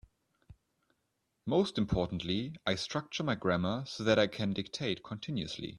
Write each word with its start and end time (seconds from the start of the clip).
Most 1.45 1.77
importantly, 1.77 2.55
I 2.65 2.73
structure 2.73 3.21
my 3.21 3.35
grammar 3.35 3.85
so 3.85 4.03
that 4.03 4.17
I 4.17 4.25
can 4.25 4.51
dictate 4.51 5.03
continuously. 5.03 5.69